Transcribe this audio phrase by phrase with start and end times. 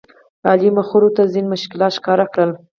[0.49, 2.51] علي مخورو ته ځینې مشکلات ښکاره کړل.